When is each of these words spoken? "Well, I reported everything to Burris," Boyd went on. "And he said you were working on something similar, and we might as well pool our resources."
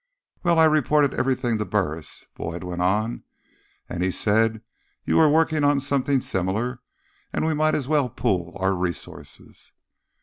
"Well, 0.41 0.57
I 0.57 0.63
reported 0.63 1.13
everything 1.13 1.59
to 1.59 1.65
Burris," 1.65 2.25
Boyd 2.33 2.63
went 2.63 2.81
on. 2.81 3.21
"And 3.87 4.01
he 4.01 4.09
said 4.09 4.63
you 5.05 5.17
were 5.17 5.29
working 5.29 5.63
on 5.63 5.79
something 5.79 6.21
similar, 6.21 6.81
and 7.31 7.45
we 7.45 7.53
might 7.53 7.75
as 7.75 7.87
well 7.87 8.09
pool 8.09 8.57
our 8.59 8.73
resources." 8.73 9.73